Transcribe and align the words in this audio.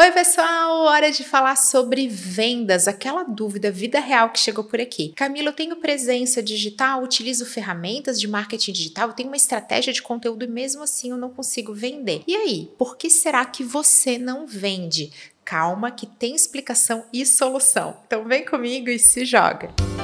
Oi, 0.00 0.12
pessoal! 0.12 0.84
Hora 0.84 1.12
de 1.12 1.22
falar 1.22 1.56
sobre 1.56 2.08
vendas, 2.08 2.88
aquela 2.88 3.22
dúvida, 3.22 3.70
vida 3.70 4.00
real 4.00 4.30
que 4.30 4.38
chegou 4.40 4.64
por 4.64 4.80
aqui. 4.80 5.12
Camila, 5.14 5.50
eu 5.50 5.52
tenho 5.52 5.76
presença 5.76 6.42
digital, 6.42 7.02
utilizo 7.02 7.44
ferramentas 7.44 8.18
de 8.18 8.26
marketing 8.26 8.72
digital, 8.72 9.12
tenho 9.12 9.28
uma 9.28 9.36
estratégia 9.36 9.92
de 9.92 10.00
conteúdo 10.00 10.42
e 10.42 10.48
mesmo 10.48 10.82
assim 10.82 11.10
eu 11.10 11.18
não 11.18 11.28
consigo 11.28 11.74
vender. 11.74 12.22
E 12.26 12.34
aí, 12.34 12.70
por 12.78 12.96
que 12.96 13.10
será 13.10 13.44
que 13.44 13.62
você 13.62 14.16
não 14.16 14.46
vende? 14.46 15.12
Calma, 15.44 15.90
que 15.90 16.06
tem 16.06 16.34
explicação 16.34 17.04
e 17.12 17.26
solução. 17.26 17.98
Então 18.06 18.24
vem 18.24 18.42
comigo 18.42 18.88
e 18.88 18.98
se 18.98 19.26
joga! 19.26 19.68
Quando 19.76 19.99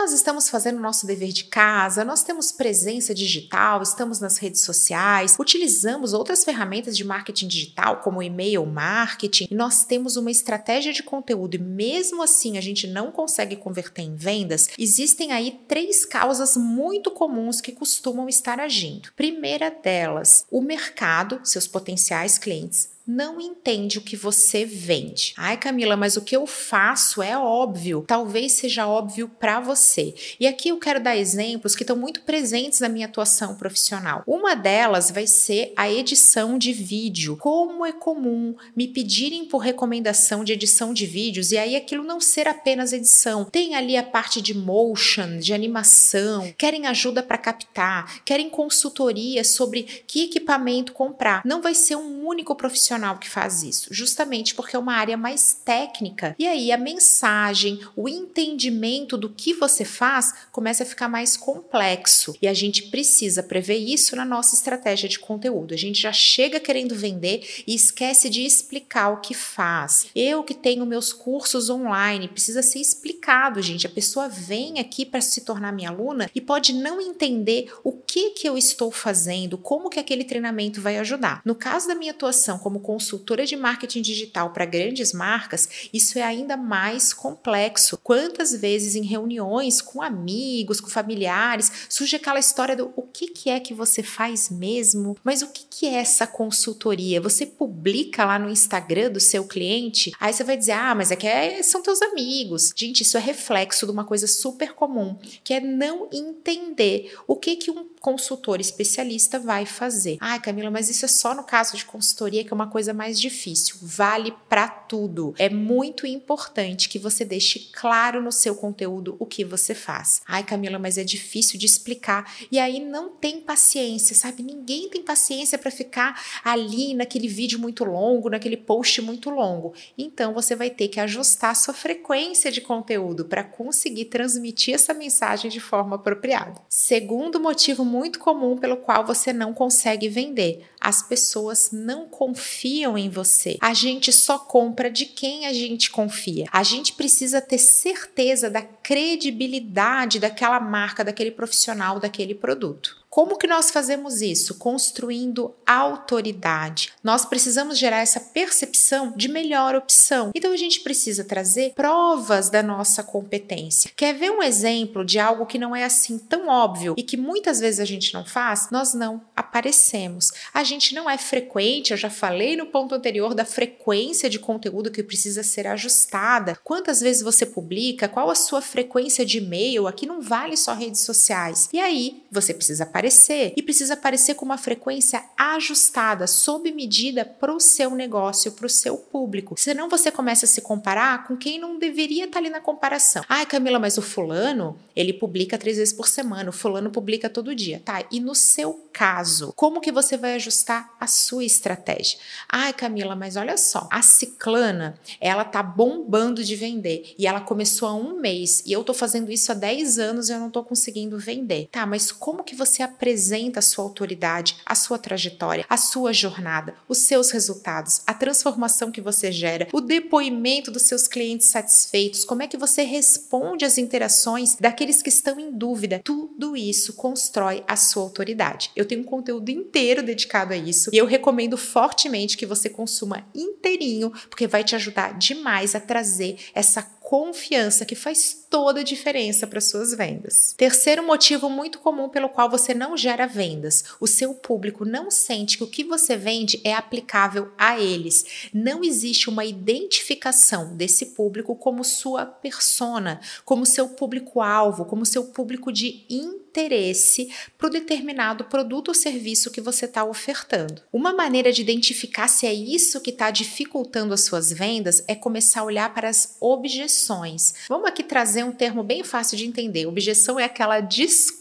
nós 0.00 0.12
estamos 0.12 0.48
fazendo 0.48 0.78
o 0.78 0.80
nosso 0.80 1.06
dever 1.06 1.30
de 1.30 1.44
casa, 1.44 2.06
nós 2.06 2.22
temos 2.22 2.50
presença 2.50 3.14
digital, 3.14 3.82
estamos 3.82 4.18
nas 4.18 4.38
redes 4.38 4.62
sociais, 4.62 5.36
utilizamos 5.38 6.14
outras 6.14 6.42
ferramentas 6.42 6.96
de 6.96 7.04
marketing 7.04 7.48
digital, 7.48 7.98
como 7.98 8.22
e-mail 8.22 8.64
marketing, 8.64 9.48
e 9.50 9.54
nós 9.54 9.84
temos 9.84 10.16
uma 10.16 10.30
estratégia 10.30 10.90
de 10.90 11.02
conteúdo 11.02 11.56
e 11.56 11.58
mesmo 11.58 12.22
assim 12.22 12.56
a 12.56 12.62
gente 12.62 12.86
não 12.86 13.12
consegue 13.12 13.56
converter 13.56 14.00
em 14.00 14.14
vendas, 14.14 14.70
existem 14.78 15.32
aí 15.32 15.60
três 15.68 16.06
causas 16.06 16.56
muito 16.56 17.10
comuns 17.10 17.60
que 17.60 17.70
costumam 17.70 18.26
estar 18.26 18.58
agindo. 18.58 19.10
Primeira 19.14 19.70
delas, 19.70 20.46
o 20.50 20.62
mercado, 20.62 21.42
seus 21.44 21.66
potenciais 21.66 22.38
clientes 22.38 22.88
não 23.10 23.40
entende 23.40 23.98
o 23.98 24.02
que 24.02 24.14
você 24.14 24.64
vende. 24.64 25.34
Ai, 25.36 25.56
Camila, 25.56 25.96
mas 25.96 26.16
o 26.16 26.22
que 26.22 26.36
eu 26.36 26.46
faço 26.46 27.20
é 27.20 27.36
óbvio. 27.36 28.04
Talvez 28.06 28.52
seja 28.52 28.86
óbvio 28.86 29.28
para 29.28 29.58
você. 29.58 30.14
E 30.38 30.46
aqui 30.46 30.68
eu 30.68 30.78
quero 30.78 31.02
dar 31.02 31.16
exemplos 31.16 31.74
que 31.74 31.82
estão 31.82 31.96
muito 31.96 32.22
presentes 32.22 32.78
na 32.78 32.88
minha 32.88 33.06
atuação 33.06 33.56
profissional. 33.56 34.22
Uma 34.26 34.54
delas 34.54 35.10
vai 35.10 35.26
ser 35.26 35.72
a 35.76 35.90
edição 35.90 36.56
de 36.56 36.72
vídeo. 36.72 37.36
Como 37.36 37.84
é 37.84 37.92
comum 37.92 38.54
me 38.76 38.86
pedirem 38.86 39.44
por 39.44 39.58
recomendação 39.58 40.44
de 40.44 40.52
edição 40.52 40.94
de 40.94 41.04
vídeos 41.04 41.50
e 41.50 41.58
aí 41.58 41.74
aquilo 41.74 42.04
não 42.04 42.20
ser 42.20 42.46
apenas 42.46 42.92
edição. 42.92 43.44
Tem 43.44 43.74
ali 43.74 43.96
a 43.96 44.04
parte 44.04 44.40
de 44.40 44.54
motion, 44.54 45.38
de 45.38 45.52
animação, 45.52 46.54
querem 46.56 46.86
ajuda 46.86 47.24
para 47.24 47.38
captar, 47.38 48.22
querem 48.24 48.48
consultoria 48.48 49.42
sobre 49.42 49.82
que 49.82 50.24
equipamento 50.24 50.92
comprar. 50.92 51.42
Não 51.44 51.60
vai 51.60 51.74
ser 51.74 51.96
um 51.96 52.24
único 52.24 52.54
profissional 52.54 52.99
profissional 53.00 53.18
que 53.18 53.28
faz 53.28 53.62
isso, 53.62 53.88
justamente 53.90 54.54
porque 54.54 54.76
é 54.76 54.78
uma 54.78 54.94
área 54.94 55.16
mais 55.16 55.54
técnica. 55.64 56.34
E 56.38 56.46
aí 56.46 56.70
a 56.70 56.76
mensagem, 56.76 57.80
o 57.96 58.08
entendimento 58.08 59.16
do 59.16 59.30
que 59.30 59.54
você 59.54 59.84
faz 59.84 60.34
começa 60.52 60.82
a 60.82 60.86
ficar 60.86 61.08
mais 61.08 61.36
complexo. 61.36 62.36
E 62.42 62.46
a 62.46 62.54
gente 62.54 62.84
precisa 62.84 63.42
prever 63.42 63.78
isso 63.78 64.14
na 64.14 64.24
nossa 64.24 64.54
estratégia 64.54 65.08
de 65.08 65.18
conteúdo. 65.18 65.72
A 65.72 65.76
gente 65.76 66.02
já 66.02 66.12
chega 66.12 66.60
querendo 66.60 66.94
vender 66.94 67.62
e 67.66 67.74
esquece 67.74 68.28
de 68.28 68.44
explicar 68.44 69.08
o 69.10 69.20
que 69.20 69.34
faz. 69.34 70.06
Eu 70.14 70.44
que 70.44 70.54
tenho 70.54 70.84
meus 70.84 71.12
cursos 71.12 71.70
online, 71.70 72.28
precisa 72.28 72.62
ser 72.62 72.80
explicado, 72.80 73.62
gente. 73.62 73.86
A 73.86 73.90
pessoa 73.90 74.28
vem 74.28 74.78
aqui 74.78 75.06
para 75.06 75.20
se 75.20 75.40
tornar 75.42 75.72
minha 75.72 75.90
aluna 75.90 76.30
e 76.34 76.40
pode 76.40 76.74
não 76.74 77.00
entender 77.00 77.72
o 77.82 77.92
que 77.92 78.30
que 78.30 78.48
eu 78.48 78.58
estou 78.58 78.90
fazendo, 78.90 79.56
como 79.56 79.88
que 79.88 79.98
aquele 79.98 80.24
treinamento 80.24 80.80
vai 80.80 80.98
ajudar. 80.98 81.40
No 81.44 81.54
caso 81.54 81.88
da 81.88 81.94
minha 81.94 82.12
atuação 82.12 82.58
como 82.58 82.79
consultora 82.80 83.46
de 83.46 83.56
marketing 83.56 84.02
digital 84.02 84.50
para 84.50 84.64
grandes 84.64 85.12
marcas, 85.12 85.68
isso 85.92 86.18
é 86.18 86.22
ainda 86.22 86.56
mais 86.56 87.12
complexo. 87.12 87.98
Quantas 88.02 88.52
vezes 88.52 88.94
em 88.94 89.04
reuniões 89.04 89.80
com 89.80 90.02
amigos, 90.02 90.80
com 90.80 90.88
familiares, 90.88 91.70
surge 91.88 92.16
aquela 92.16 92.38
história 92.38 92.76
do 92.76 92.92
o 92.96 93.02
que, 93.02 93.28
que 93.28 93.50
é 93.50 93.60
que 93.60 93.74
você 93.74 94.02
faz 94.02 94.50
mesmo? 94.50 95.16
Mas 95.22 95.42
o 95.42 95.48
que, 95.48 95.64
que 95.68 95.86
é 95.86 95.94
essa 95.94 96.26
consultoria? 96.26 97.20
Você 97.20 97.46
publica 97.46 98.24
lá 98.24 98.38
no 98.38 98.50
Instagram 98.50 99.10
do 99.10 99.20
seu 99.20 99.44
cliente? 99.44 100.12
Aí 100.18 100.32
você 100.32 100.44
vai 100.44 100.56
dizer, 100.56 100.72
ah, 100.72 100.94
mas 100.94 101.10
é 101.10 101.16
que 101.16 101.26
é, 101.26 101.62
são 101.62 101.82
teus 101.82 102.02
amigos. 102.02 102.72
Gente, 102.74 103.02
isso 103.02 103.16
é 103.16 103.20
reflexo 103.20 103.86
de 103.86 103.92
uma 103.92 104.04
coisa 104.04 104.26
super 104.26 104.72
comum, 104.72 105.16
que 105.44 105.54
é 105.54 105.60
não 105.60 106.08
entender 106.12 107.14
o 107.26 107.36
que, 107.36 107.56
que 107.56 107.70
um 107.70 107.86
consultor 108.00 108.60
especialista 108.60 109.38
vai 109.38 109.66
fazer. 109.66 110.16
Ai, 110.20 110.40
Camila, 110.40 110.70
mas 110.70 110.88
isso 110.88 111.04
é 111.04 111.08
só 111.08 111.34
no 111.34 111.44
caso 111.44 111.76
de 111.76 111.84
consultoria, 111.84 112.42
que 112.42 112.52
é 112.52 112.54
uma 112.54 112.69
coisa 112.70 112.94
mais 112.94 113.20
difícil. 113.20 113.76
Vale 113.82 114.34
para 114.48 114.68
tudo. 114.68 115.34
É 115.38 115.50
muito 115.50 116.06
importante 116.06 116.88
que 116.88 116.98
você 116.98 117.24
deixe 117.24 117.70
claro 117.72 118.22
no 118.22 118.32
seu 118.32 118.54
conteúdo 118.54 119.16
o 119.18 119.26
que 119.26 119.44
você 119.44 119.74
faz. 119.74 120.22
Ai, 120.26 120.42
Camila, 120.42 120.78
mas 120.78 120.96
é 120.96 121.04
difícil 121.04 121.58
de 121.58 121.66
explicar. 121.66 122.32
E 122.50 122.58
aí 122.58 122.80
não 122.80 123.10
tem 123.10 123.40
paciência, 123.40 124.16
sabe? 124.16 124.42
Ninguém 124.42 124.88
tem 124.88 125.02
paciência 125.02 125.58
para 125.58 125.70
ficar 125.70 126.20
ali 126.44 126.94
naquele 126.94 127.28
vídeo 127.28 127.58
muito 127.58 127.84
longo, 127.84 128.30
naquele 128.30 128.56
post 128.56 129.02
muito 129.02 129.28
longo. 129.28 129.74
Então 129.98 130.32
você 130.32 130.54
vai 130.54 130.70
ter 130.70 130.88
que 130.88 131.00
ajustar 131.00 131.50
a 131.50 131.54
sua 131.54 131.74
frequência 131.74 132.50
de 132.50 132.60
conteúdo 132.60 133.24
para 133.24 133.42
conseguir 133.42 134.06
transmitir 134.06 134.74
essa 134.74 134.94
mensagem 134.94 135.50
de 135.50 135.60
forma 135.60 135.96
apropriada. 135.96 136.60
Segundo 136.68 137.40
motivo 137.40 137.84
muito 137.84 138.18
comum 138.18 138.56
pelo 138.56 138.76
qual 138.76 139.04
você 139.04 139.32
não 139.32 139.52
consegue 139.52 140.08
vender. 140.08 140.64
As 140.80 141.02
pessoas 141.02 141.70
não 141.72 142.08
confiam 142.08 142.59
em 142.98 143.08
você. 143.08 143.56
A 143.60 143.72
gente 143.72 144.12
só 144.12 144.38
compra 144.38 144.90
de 144.90 145.06
quem 145.06 145.46
a 145.46 145.52
gente 145.52 145.90
confia. 145.90 146.46
A 146.52 146.62
gente 146.62 146.92
precisa 146.92 147.40
ter 147.40 147.58
certeza 147.58 148.50
da 148.50 148.62
credibilidade 148.62 150.18
daquela 150.18 150.60
marca, 150.60 151.04
daquele 151.04 151.30
profissional, 151.30 151.98
daquele 151.98 152.34
produto. 152.34 152.99
Como 153.10 153.36
que 153.36 153.48
nós 153.48 153.72
fazemos 153.72 154.22
isso? 154.22 154.54
Construindo 154.54 155.52
autoridade. 155.66 156.92
Nós 157.02 157.24
precisamos 157.24 157.76
gerar 157.76 157.98
essa 157.98 158.20
percepção 158.20 159.12
de 159.16 159.28
melhor 159.28 159.74
opção. 159.74 160.30
Então 160.32 160.52
a 160.52 160.56
gente 160.56 160.78
precisa 160.78 161.24
trazer 161.24 161.72
provas 161.74 162.48
da 162.48 162.62
nossa 162.62 163.02
competência. 163.02 163.90
Quer 163.96 164.14
ver 164.14 164.30
um 164.30 164.40
exemplo 164.40 165.04
de 165.04 165.18
algo 165.18 165.44
que 165.44 165.58
não 165.58 165.74
é 165.74 165.82
assim 165.82 166.18
tão 166.18 166.46
óbvio 166.46 166.94
e 166.96 167.02
que 167.02 167.16
muitas 167.16 167.58
vezes 167.58 167.80
a 167.80 167.84
gente 167.84 168.14
não 168.14 168.24
faz? 168.24 168.68
Nós 168.70 168.94
não 168.94 169.20
aparecemos. 169.34 170.30
A 170.54 170.62
gente 170.62 170.94
não 170.94 171.10
é 171.10 171.18
frequente, 171.18 171.90
eu 171.90 171.96
já 171.96 172.10
falei 172.10 172.56
no 172.56 172.66
ponto 172.66 172.94
anterior 172.94 173.34
da 173.34 173.44
frequência 173.44 174.30
de 174.30 174.38
conteúdo 174.38 174.88
que 174.88 175.02
precisa 175.02 175.42
ser 175.42 175.66
ajustada. 175.66 176.56
Quantas 176.62 177.00
vezes 177.00 177.22
você 177.22 177.44
publica? 177.44 178.08
Qual 178.08 178.30
a 178.30 178.36
sua 178.36 178.62
frequência 178.62 179.26
de 179.26 179.38
e-mail? 179.38 179.88
Aqui 179.88 180.06
não 180.06 180.22
vale 180.22 180.56
só 180.56 180.74
redes 180.74 181.00
sociais. 181.00 181.68
E 181.72 181.80
aí, 181.80 182.22
você 182.30 182.54
precisa 182.54 182.84
aparecer 182.84 182.99
aparecer 183.00 183.54
e 183.56 183.62
precisa 183.62 183.94
aparecer 183.94 184.34
com 184.34 184.44
uma 184.44 184.58
frequência 184.58 185.24
ajustada, 185.36 186.26
sob 186.26 186.70
medida 186.70 187.24
para 187.24 187.52
o 187.52 187.58
seu 187.58 187.90
negócio, 187.94 188.52
para 188.52 188.66
o 188.66 188.68
seu 188.68 188.96
público. 188.96 189.54
Senão 189.58 189.88
você 189.88 190.10
começa 190.10 190.44
a 190.44 190.48
se 190.48 190.60
comparar 190.60 191.26
com 191.26 191.36
quem 191.36 191.58
não 191.58 191.78
deveria 191.78 192.24
estar 192.24 192.34
tá 192.34 192.38
ali 192.38 192.50
na 192.50 192.60
comparação. 192.60 193.24
Ai, 193.28 193.46
Camila, 193.46 193.78
mas 193.78 193.96
o 193.96 194.02
fulano, 194.02 194.78
ele 194.94 195.14
publica 195.14 195.56
três 195.56 195.78
vezes 195.78 195.94
por 195.94 196.06
semana, 196.06 196.50
o 196.50 196.52
fulano 196.52 196.90
publica 196.90 197.30
todo 197.30 197.54
dia, 197.54 197.80
tá? 197.82 198.04
E 198.10 198.20
no 198.20 198.34
seu 198.34 198.86
caso, 198.92 199.52
como 199.56 199.80
que 199.80 199.90
você 199.90 200.16
vai 200.16 200.34
ajustar 200.34 200.94
a 201.00 201.06
sua 201.06 201.44
estratégia? 201.44 202.18
Ai, 202.48 202.72
Camila, 202.74 203.16
mas 203.16 203.36
olha 203.36 203.56
só, 203.56 203.88
a 203.90 204.02
ciclana, 204.02 204.98
ela 205.20 205.44
tá 205.44 205.62
bombando 205.62 206.44
de 206.44 206.54
vender 206.54 207.14
e 207.18 207.26
ela 207.26 207.40
começou 207.40 207.88
há 207.88 207.94
um 207.94 208.20
mês 208.20 208.62
e 208.66 208.72
eu 208.72 208.84
tô 208.84 208.92
fazendo 208.92 209.32
isso 209.32 209.50
há 209.50 209.54
10 209.54 209.98
anos 209.98 210.28
e 210.28 210.32
eu 210.32 210.38
não 210.38 210.50
tô 210.50 210.62
conseguindo 210.62 211.18
vender. 211.18 211.68
Tá, 211.72 211.86
mas 211.86 212.12
como 212.12 212.44
que 212.44 212.54
você 212.54 212.82
apresenta 212.90 213.60
a 213.60 213.62
sua 213.62 213.84
autoridade, 213.84 214.56
a 214.66 214.74
sua 214.74 214.98
trajetória, 214.98 215.64
a 215.68 215.76
sua 215.76 216.12
jornada, 216.12 216.74
os 216.88 216.98
seus 216.98 217.30
resultados, 217.30 218.02
a 218.06 218.12
transformação 218.12 218.90
que 218.90 219.00
você 219.00 219.32
gera, 219.32 219.68
o 219.72 219.80
depoimento 219.80 220.70
dos 220.70 220.82
seus 220.82 221.06
clientes 221.06 221.48
satisfeitos, 221.48 222.24
como 222.24 222.42
é 222.42 222.46
que 222.46 222.56
você 222.56 222.82
responde 222.82 223.64
às 223.64 223.78
interações 223.78 224.56
daqueles 224.56 225.02
que 225.02 225.08
estão 225.08 225.38
em 225.38 225.50
dúvida. 225.50 226.00
Tudo 226.04 226.56
isso 226.56 226.94
constrói 226.94 227.64
a 227.66 227.76
sua 227.76 228.02
autoridade. 228.02 228.70
Eu 228.74 228.86
tenho 228.86 229.02
um 229.02 229.04
conteúdo 229.04 229.50
inteiro 229.50 230.02
dedicado 230.02 230.52
a 230.52 230.56
isso 230.56 230.90
e 230.92 230.98
eu 230.98 231.06
recomendo 231.06 231.56
fortemente 231.56 232.36
que 232.36 232.46
você 232.46 232.68
consuma 232.68 233.26
inteirinho, 233.34 234.12
porque 234.28 234.46
vai 234.46 234.64
te 234.64 234.74
ajudar 234.74 235.16
demais 235.18 235.74
a 235.74 235.80
trazer 235.80 236.38
essa 236.54 236.82
confiança 237.10 237.84
que 237.84 237.96
faz 237.96 238.46
toda 238.48 238.80
a 238.80 238.84
diferença 238.84 239.44
para 239.44 239.60
suas 239.60 239.92
vendas. 239.92 240.54
Terceiro 240.56 241.04
motivo 241.04 241.50
muito 241.50 241.80
comum 241.80 242.08
pelo 242.08 242.28
qual 242.28 242.48
você 242.48 242.72
não 242.72 242.96
gera 242.96 243.26
vendas: 243.26 243.82
o 243.98 244.06
seu 244.06 244.32
público 244.32 244.84
não 244.84 245.10
sente 245.10 245.58
que 245.58 245.64
o 245.64 245.66
que 245.66 245.82
você 245.82 246.16
vende 246.16 246.60
é 246.62 246.72
aplicável 246.72 247.50
a 247.58 247.80
eles. 247.80 248.48
Não 248.54 248.84
existe 248.84 249.28
uma 249.28 249.44
identificação 249.44 250.76
desse 250.76 251.06
público 251.06 251.56
como 251.56 251.82
sua 251.82 252.24
persona, 252.24 253.20
como 253.44 253.66
seu 253.66 253.88
público-alvo, 253.88 254.84
como 254.84 255.04
seu 255.04 255.24
público 255.24 255.72
de 255.72 256.04
interesse 256.08 257.28
para 257.58 257.66
o 257.66 257.70
determinado 257.70 258.44
produto 258.44 258.88
ou 258.88 258.94
serviço 258.94 259.50
que 259.50 259.60
você 259.60 259.86
está 259.86 260.04
ofertando. 260.04 260.82
Uma 260.92 261.12
maneira 261.12 261.52
de 261.52 261.60
identificar 261.60 262.28
se 262.28 262.46
é 262.46 262.54
isso 262.54 263.00
que 263.00 263.10
está 263.10 263.32
dificultando 263.32 264.14
as 264.14 264.24
suas 264.24 264.52
vendas 264.52 265.02
é 265.08 265.16
começar 265.16 265.62
a 265.62 265.64
olhar 265.64 265.92
para 265.92 266.08
as 266.08 266.36
objeções 266.40 266.99
objeções. 267.00 267.54
Vamos 267.68 267.88
aqui 267.88 268.02
trazer 268.02 268.44
um 268.44 268.52
termo 268.52 268.82
bem 268.82 269.02
fácil 269.02 269.36
de 269.36 269.46
entender. 269.46 269.86
Objeção 269.86 270.38
é 270.38 270.44
aquela 270.44 270.80
desculpa 270.80 271.40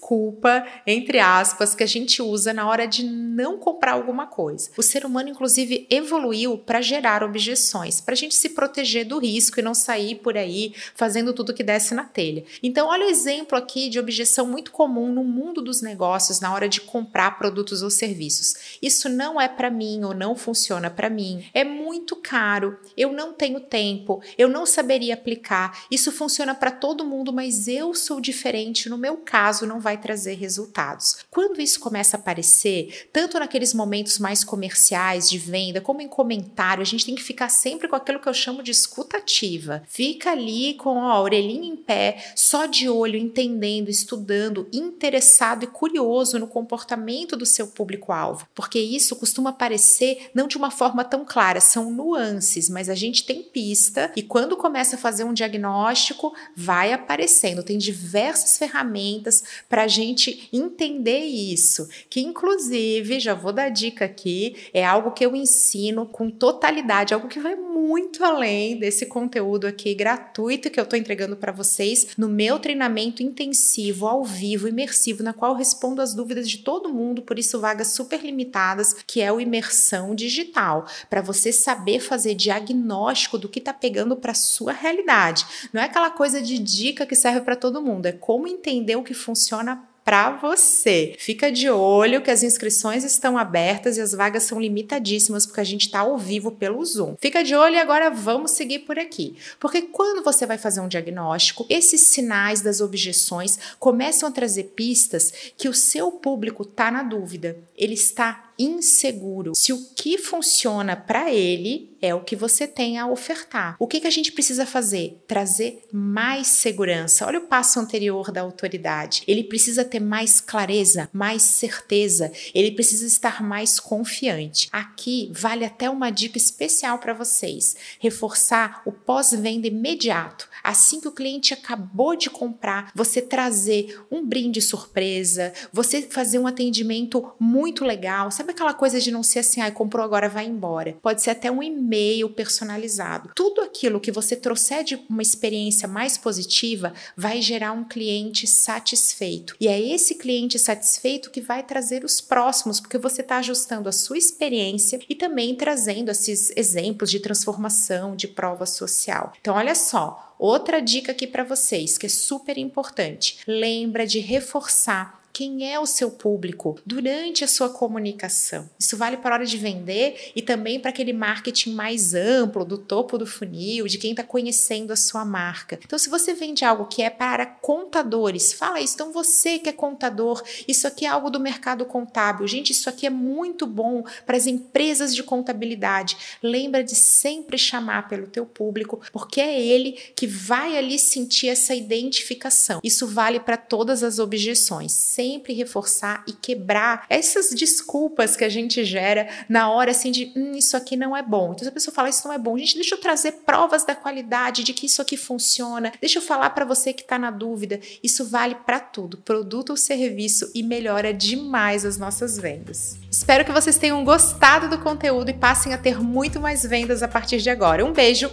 entre 0.87 1.19
aspas, 1.19 1.75
que 1.75 1.83
a 1.83 1.87
gente 1.87 2.21
usa 2.21 2.51
na 2.51 2.67
hora 2.67 2.87
de 2.87 3.03
não 3.03 3.57
comprar 3.57 3.93
alguma 3.93 4.25
coisa. 4.25 4.71
O 4.75 4.81
ser 4.81 5.05
humano, 5.05 5.29
inclusive, 5.29 5.85
evoluiu 5.89 6.57
para 6.57 6.81
gerar 6.81 7.23
objeções, 7.23 8.01
para 8.01 8.13
a 8.13 8.17
gente 8.17 8.33
se 8.33 8.49
proteger 8.49 9.05
do 9.05 9.19
risco 9.19 9.59
e 9.59 9.63
não 9.63 9.73
sair 9.73 10.15
por 10.15 10.35
aí 10.35 10.73
fazendo 10.95 11.33
tudo 11.33 11.53
que 11.53 11.63
desce 11.63 11.93
na 11.93 12.05
telha. 12.05 12.43
Então, 12.63 12.87
olha 12.87 13.05
o 13.05 13.09
exemplo 13.09 13.57
aqui 13.57 13.87
de 13.89 13.99
objeção 13.99 14.47
muito 14.47 14.71
comum 14.71 15.11
no 15.11 15.23
mundo 15.23 15.61
dos 15.61 15.81
negócios 15.81 16.39
na 16.39 16.53
hora 16.53 16.67
de 16.67 16.81
comprar 16.81 17.37
produtos 17.37 17.83
ou 17.83 17.89
serviços. 17.89 18.77
Isso 18.81 19.09
não 19.09 19.39
é 19.39 19.47
para 19.47 19.69
mim 19.69 20.03
ou 20.03 20.13
não 20.13 20.35
funciona 20.35 20.89
para 20.89 21.09
mim. 21.09 21.45
É 21.53 21.63
muito 21.63 22.15
caro. 22.15 22.79
Eu 22.97 23.13
não 23.13 23.31
tenho 23.33 23.59
tempo. 23.59 24.21
Eu 24.37 24.47
não 24.47 24.65
saberia 24.65 25.13
aplicar. 25.13 25.48
Isso 25.89 26.11
funciona 26.11 26.53
para 26.53 26.71
todo 26.71 27.05
mundo, 27.05 27.33
mas 27.33 27.67
eu 27.67 27.93
sou 27.93 28.19
diferente. 28.21 28.89
No 28.89 28.97
meu 28.97 29.17
caso, 29.17 29.65
não 29.65 29.79
vai 29.79 29.97
trazer 29.97 30.35
resultados. 30.35 31.17
Quando 31.29 31.61
isso 31.61 31.79
começa 31.79 32.17
a 32.17 32.19
aparecer, 32.19 33.09
tanto 33.11 33.39
naqueles 33.39 33.73
momentos 33.73 34.19
mais 34.19 34.43
comerciais 34.43 35.29
de 35.29 35.37
venda, 35.37 35.81
como 35.81 36.01
em 36.01 36.07
comentário, 36.07 36.81
a 36.81 36.85
gente 36.85 37.05
tem 37.05 37.15
que 37.15 37.23
ficar 37.23 37.49
sempre 37.49 37.87
com 37.87 37.95
aquilo 37.95 38.19
que 38.19 38.29
eu 38.29 38.33
chamo 38.33 38.63
de 38.63 38.71
escutativa. 38.71 39.83
Fica 39.87 40.31
ali 40.31 40.73
com 40.75 41.01
a 41.01 41.21
orelhinha 41.21 41.71
em 41.71 41.75
pé, 41.75 42.31
só 42.35 42.65
de 42.65 42.89
olho, 42.89 43.17
entendendo, 43.17 43.89
estudando, 43.89 44.67
interessado 44.71 45.63
e 45.63 45.67
curioso 45.67 46.39
no 46.39 46.47
comportamento 46.47 47.35
do 47.35 47.45
seu 47.45 47.67
público-alvo, 47.67 48.47
porque 48.53 48.79
isso 48.79 49.15
costuma 49.15 49.49
aparecer 49.49 50.29
não 50.33 50.47
de 50.47 50.57
uma 50.57 50.71
forma 50.71 51.03
tão 51.03 51.25
clara, 51.25 51.59
são 51.59 51.91
nuances, 51.91 52.69
mas 52.69 52.89
a 52.89 52.95
gente 52.95 53.25
tem 53.25 53.43
pista 53.43 54.11
e 54.15 54.23
quando 54.23 54.57
começa 54.57 54.95
a 54.95 54.99
fazer 54.99 55.23
um 55.23 55.33
diagnóstico, 55.39 56.33
vai 56.55 56.93
aparecendo. 56.93 57.63
Tem 57.63 57.77
diversas 57.77 58.57
ferramentas 58.57 59.43
para 59.67 59.83
a 59.83 59.87
gente 59.87 60.47
entender 60.53 61.19
isso, 61.19 61.89
que 62.09 62.21
inclusive, 62.21 63.19
já 63.19 63.33
vou 63.33 63.51
dar 63.51 63.69
dica 63.69 64.05
aqui, 64.05 64.55
é 64.73 64.85
algo 64.85 65.11
que 65.11 65.25
eu 65.25 65.35
ensino 65.35 66.05
com 66.05 66.29
totalidade, 66.29 67.13
algo 67.13 67.27
que 67.27 67.39
vai 67.39 67.55
muito 67.55 68.23
além 68.23 68.77
desse 68.77 69.05
conteúdo 69.05 69.65
aqui 69.65 69.95
gratuito 69.95 70.69
que 70.69 70.79
eu 70.79 70.83
estou 70.83 70.99
entregando 70.99 71.35
para 71.35 71.51
vocês 71.51 72.09
no 72.17 72.27
meu 72.27 72.59
treinamento 72.59 73.23
intensivo, 73.23 74.05
ao 74.05 74.23
vivo, 74.23 74.67
imersivo, 74.67 75.23
na 75.23 75.33
qual 75.33 75.55
respondo 75.55 76.01
as 76.01 76.13
dúvidas 76.13 76.49
de 76.49 76.59
todo 76.59 76.93
mundo, 76.93 77.21
por 77.21 77.39
isso 77.39 77.59
vagas 77.59 77.93
super 77.93 78.21
limitadas, 78.21 78.93
que 79.07 79.21
é 79.21 79.31
o 79.31 79.39
imersão 79.39 80.13
digital, 80.13 80.85
para 81.09 81.21
você 81.21 81.51
saber 81.51 81.99
fazer 81.99 82.35
diagnóstico 82.35 83.37
do 83.37 83.49
que 83.49 83.59
está 83.59 83.73
pegando 83.73 84.15
para 84.15 84.33
sua 84.33 84.71
realidade. 84.71 85.28
Não 85.71 85.81
é 85.81 85.85
aquela 85.85 86.09
coisa 86.09 86.41
de 86.41 86.57
dica 86.57 87.05
que 87.05 87.15
serve 87.15 87.41
para 87.41 87.55
todo 87.55 87.81
mundo, 87.81 88.05
é 88.05 88.11
como 88.11 88.47
entender 88.47 88.95
o 88.95 89.03
que 89.03 89.13
funciona 89.13 89.83
para 90.09 90.31
você. 90.31 91.15
Fica 91.19 91.51
de 91.51 91.69
olho 91.69 92.23
que 92.23 92.31
as 92.31 92.41
inscrições 92.41 93.03
estão 93.03 93.37
abertas 93.37 93.95
e 93.95 94.01
as 94.01 94.11
vagas 94.11 94.41
são 94.41 94.59
limitadíssimas 94.59 95.45
porque 95.45 95.61
a 95.61 95.63
gente 95.63 95.85
está 95.85 95.99
ao 95.99 96.17
vivo 96.17 96.51
pelo 96.51 96.83
Zoom. 96.83 97.15
Fica 97.21 97.43
de 97.43 97.53
olho 97.53 97.75
e 97.75 97.79
agora 97.79 98.09
vamos 98.09 98.49
seguir 98.49 98.79
por 98.79 98.97
aqui. 98.97 99.35
Porque 99.59 99.83
quando 99.83 100.23
você 100.23 100.47
vai 100.47 100.57
fazer 100.57 100.81
um 100.81 100.87
diagnóstico, 100.87 101.63
esses 101.69 102.07
sinais 102.07 102.61
das 102.61 102.81
objeções 102.81 103.59
começam 103.77 104.27
a 104.27 104.31
trazer 104.31 104.73
pistas 104.75 105.31
que 105.55 105.69
o 105.69 105.75
seu 105.75 106.11
público 106.11 106.63
está 106.63 106.89
na 106.89 107.03
dúvida. 107.03 107.57
Ele 107.77 107.93
está 107.93 108.51
inseguro 108.57 109.53
se 109.53 109.71
o 109.71 109.89
que 109.95 110.17
funciona 110.17 110.95
para 110.95 111.31
ele 111.31 111.88
é 112.01 112.13
o 112.13 112.21
que 112.21 112.35
você 112.35 112.67
tem 112.67 112.97
a 112.97 113.07
ofertar. 113.07 113.75
O 113.79 113.87
que, 113.87 113.99
que 113.99 114.07
a 114.07 114.11
gente 114.11 114.31
precisa 114.31 114.65
fazer? 114.65 115.21
Trazer 115.27 115.83
mais 115.91 116.47
segurança. 116.47 117.25
Olha 117.25 117.39
o 117.39 117.47
passo 117.47 117.79
anterior 117.79 118.31
da 118.31 118.41
autoridade. 118.41 119.23
Ele 119.27 119.43
precisa 119.43 119.83
ter 119.83 119.99
mais 119.99 120.39
clareza, 120.39 121.09
mais 121.11 121.41
certeza, 121.41 122.31
ele 122.53 122.71
precisa 122.71 123.05
estar 123.05 123.43
mais 123.43 123.79
confiante. 123.79 124.69
Aqui 124.71 125.31
vale 125.33 125.65
até 125.65 125.89
uma 125.89 126.09
dica 126.09 126.37
especial 126.37 126.99
para 126.99 127.13
vocês: 127.13 127.75
reforçar 127.99 128.81
o 128.85 128.91
pós-venda 128.91 129.67
imediato. 129.67 130.47
Assim 130.63 130.99
que 130.99 131.07
o 131.07 131.11
cliente 131.11 131.53
acabou 131.53 132.15
de 132.15 132.29
comprar, 132.29 132.91
você 132.93 133.21
trazer 133.21 134.01
um 134.11 134.25
brinde 134.25 134.61
surpresa, 134.61 135.53
você 135.71 136.01
fazer 136.01 136.39
um 136.39 136.47
atendimento 136.47 137.31
muito 137.39 137.85
legal. 137.85 138.31
Sabe 138.31 138.51
aquela 138.51 138.73
coisa 138.73 138.99
de 138.99 139.11
não 139.11 139.23
ser 139.23 139.39
assim, 139.39 139.61
ah, 139.61 139.71
comprou 139.71 140.03
agora 140.03 140.29
vai 140.29 140.45
embora. 140.45 140.97
Pode 141.01 141.21
ser 141.21 141.31
até 141.31 141.49
um 141.51 141.63
e-mail 141.63 141.88
personalizado. 142.29 143.31
Tudo 143.35 143.61
aquilo 143.61 143.99
que 143.99 144.11
você 144.11 144.35
trouxer 144.35 144.83
de 144.83 144.95
uma 145.09 145.21
experiência 145.21 145.87
mais 145.87 146.17
positiva 146.17 146.93
vai 147.15 147.41
gerar 147.41 147.71
um 147.71 147.83
cliente 147.83 148.45
satisfeito. 148.45 149.55
E 149.59 149.67
é 149.67 149.79
esse 149.79 150.15
cliente 150.15 150.59
satisfeito 150.59 151.31
que 151.31 151.41
vai 151.41 151.63
trazer 151.63 152.03
os 152.03 152.21
próximos, 152.21 152.79
porque 152.79 152.97
você 152.97 153.21
está 153.21 153.37
ajustando 153.37 153.89
a 153.89 153.93
sua 153.93 154.17
experiência 154.17 154.99
e 155.09 155.15
também 155.15 155.55
trazendo 155.55 156.11
esses 156.11 156.51
exemplos 156.55 157.09
de 157.09 157.19
transformação, 157.19 158.15
de 158.15 158.27
prova 158.27 158.65
social. 158.65 159.33
Então, 159.39 159.55
olha 159.55 159.75
só, 159.75 160.29
Outra 160.39 160.81
dica 160.81 161.11
aqui 161.11 161.27
para 161.27 161.43
vocês 161.43 161.97
que 161.97 162.05
é 162.05 162.09
super 162.09 162.57
importante: 162.57 163.39
lembra 163.45 164.07
de 164.07 164.19
reforçar 164.19 165.18
quem 165.39 165.71
é 165.71 165.79
o 165.79 165.85
seu 165.85 166.11
público 166.11 166.77
durante 166.85 167.45
a 167.45 167.47
sua 167.47 167.69
comunicação. 167.69 168.69
Isso 168.77 168.97
vale 168.97 169.15
para 169.15 169.29
a 169.29 169.33
hora 169.35 169.45
de 169.45 169.57
vender 169.57 170.33
e 170.35 170.41
também 170.41 170.81
para 170.81 170.89
aquele 170.89 171.13
marketing 171.13 171.71
mais 171.71 172.13
amplo, 172.13 172.65
do 172.65 172.77
topo 172.77 173.17
do 173.17 173.25
funil, 173.25 173.87
de 173.87 173.97
quem 173.97 174.11
está 174.11 174.21
conhecendo 174.21 174.91
a 174.91 174.97
sua 174.97 175.23
marca. 175.23 175.79
Então, 175.81 175.97
se 175.97 176.09
você 176.09 176.33
vende 176.33 176.65
algo 176.65 176.87
que 176.87 177.01
é 177.01 177.09
para 177.09 177.45
contadores, 177.45 178.51
fala 178.51 178.81
isso. 178.81 178.95
Então, 178.95 179.13
você 179.13 179.57
que 179.59 179.69
é 179.69 179.71
contador, 179.71 180.43
isso 180.67 180.85
aqui 180.85 181.05
é 181.05 181.07
algo 181.07 181.29
do 181.29 181.39
mercado 181.39 181.85
contábil. 181.85 182.45
Gente, 182.45 182.73
isso 182.73 182.89
aqui 182.89 183.05
é 183.05 183.09
muito 183.09 183.65
bom 183.65 184.03
para 184.25 184.35
as 184.35 184.45
empresas 184.45 185.15
de 185.15 185.23
contabilidade. 185.23 186.17
Lembra 186.43 186.83
de 186.83 186.95
sempre 186.95 187.57
chamar 187.57 188.09
pelo 188.09 188.27
teu 188.27 188.45
público, 188.45 188.99
porque 189.13 189.39
é 189.39 189.57
ele 189.57 189.93
que 190.17 190.27
vai 190.27 190.77
ali 190.77 190.99
sentir 190.99 191.47
essa 191.47 191.73
identificação. 191.73 192.81
Isso 192.83 193.07
vale 193.07 193.39
para 193.39 193.55
todas 193.55 194.03
as 194.03 194.19
objeções 194.19 194.91
sempre 195.29 195.53
reforçar 195.53 196.23
e 196.27 196.33
quebrar 196.33 197.05
essas 197.07 197.51
desculpas 197.51 198.35
que 198.35 198.43
a 198.43 198.49
gente 198.49 198.83
gera 198.83 199.29
na 199.47 199.69
hora 199.69 199.91
assim 199.91 200.11
de 200.11 200.33
hum, 200.35 200.53
isso 200.55 200.75
aqui 200.75 200.97
não 200.97 201.15
é 201.15 201.21
bom. 201.21 201.51
Então, 201.51 201.63
se 201.63 201.69
a 201.69 201.71
pessoa 201.71 201.93
fala 201.93 202.09
isso 202.09 202.27
não 202.27 202.33
é 202.33 202.39
bom, 202.39 202.57
gente, 202.57 202.75
deixa 202.75 202.95
eu 202.95 202.99
trazer 202.99 203.31
provas 203.45 203.85
da 203.85 203.93
qualidade 203.93 204.63
de 204.63 204.73
que 204.73 204.87
isso 204.87 205.01
aqui 205.01 205.15
funciona. 205.15 205.91
Deixa 206.01 206.17
eu 206.17 206.23
falar 206.23 206.49
para 206.49 206.65
você 206.65 206.91
que 206.91 207.03
está 207.03 207.19
na 207.19 207.29
dúvida. 207.29 207.79
Isso 208.03 208.25
vale 208.25 208.55
para 208.55 208.79
tudo, 208.79 209.17
produto 209.17 209.69
ou 209.71 209.77
serviço 209.77 210.49
e 210.55 210.63
melhora 210.63 211.13
demais 211.13 211.85
as 211.85 211.97
nossas 211.97 212.37
vendas. 212.37 212.97
Espero 213.11 213.45
que 213.45 213.51
vocês 213.51 213.77
tenham 213.77 214.03
gostado 214.03 214.67
do 214.67 214.79
conteúdo 214.79 215.29
e 215.29 215.33
passem 215.33 215.73
a 215.73 215.77
ter 215.77 216.01
muito 216.01 216.39
mais 216.39 216.63
vendas 216.63 217.03
a 217.03 217.07
partir 217.07 217.37
de 217.37 217.49
agora. 217.49 217.85
Um 217.85 217.93
beijo, 217.93 218.31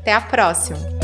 até 0.00 0.12
a 0.12 0.20
próxima! 0.20 1.01